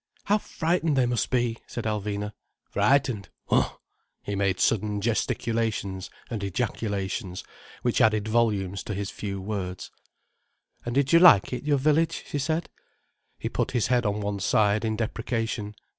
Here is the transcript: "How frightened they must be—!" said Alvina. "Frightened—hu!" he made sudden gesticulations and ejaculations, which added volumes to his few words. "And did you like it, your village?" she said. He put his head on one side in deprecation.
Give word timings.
"How 0.23 0.39
frightened 0.39 0.97
they 0.97 1.05
must 1.05 1.29
be—!" 1.29 1.59
said 1.67 1.83
Alvina. 1.83 2.33
"Frightened—hu!" 2.71 3.65
he 4.23 4.33
made 4.33 4.59
sudden 4.59 4.99
gesticulations 4.99 6.09
and 6.27 6.43
ejaculations, 6.43 7.43
which 7.83 8.01
added 8.01 8.27
volumes 8.27 8.81
to 8.85 8.95
his 8.95 9.11
few 9.11 9.39
words. 9.39 9.91
"And 10.83 10.95
did 10.95 11.13
you 11.13 11.19
like 11.19 11.53
it, 11.53 11.65
your 11.65 11.77
village?" 11.77 12.23
she 12.25 12.39
said. 12.39 12.67
He 13.37 13.47
put 13.47 13.73
his 13.77 13.87
head 13.93 14.07
on 14.07 14.21
one 14.21 14.39
side 14.39 14.83
in 14.83 14.95
deprecation. 14.95 15.75